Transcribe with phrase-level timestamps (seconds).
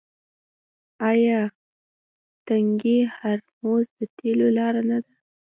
[1.09, 1.39] آیا
[2.47, 5.13] تنګی هرمز د تیلو لاره نه ده؟